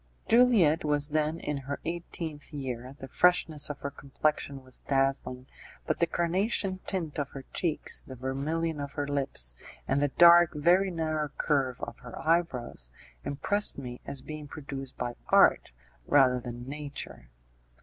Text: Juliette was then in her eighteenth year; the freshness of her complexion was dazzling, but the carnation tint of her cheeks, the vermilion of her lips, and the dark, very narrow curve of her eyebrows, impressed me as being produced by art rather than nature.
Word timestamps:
Juliette 0.27 0.83
was 0.83 1.09
then 1.09 1.39
in 1.39 1.57
her 1.57 1.79
eighteenth 1.85 2.51
year; 2.53 2.95
the 2.99 3.07
freshness 3.07 3.69
of 3.69 3.81
her 3.81 3.91
complexion 3.91 4.63
was 4.63 4.79
dazzling, 4.87 5.45
but 5.85 5.99
the 5.99 6.07
carnation 6.07 6.79
tint 6.87 7.19
of 7.19 7.29
her 7.33 7.43
cheeks, 7.53 8.01
the 8.01 8.15
vermilion 8.15 8.79
of 8.79 8.93
her 8.93 9.07
lips, 9.07 9.53
and 9.87 10.01
the 10.01 10.07
dark, 10.07 10.53
very 10.55 10.89
narrow 10.89 11.29
curve 11.37 11.79
of 11.81 11.99
her 11.99 12.17
eyebrows, 12.17 12.89
impressed 13.23 13.77
me 13.77 14.01
as 14.07 14.23
being 14.23 14.47
produced 14.47 14.97
by 14.97 15.13
art 15.29 15.71
rather 16.07 16.39
than 16.39 16.63
nature. 16.63 17.29